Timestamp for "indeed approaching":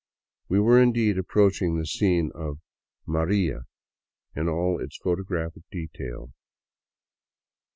0.81-1.77